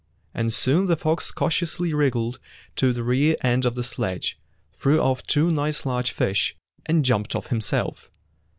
[0.33, 2.39] And soon the fox cautiously wriggled
[2.77, 4.39] to the rear end of the sledge,
[4.73, 6.55] threw off two nice large fish,
[6.87, 8.09] and jumped off himself.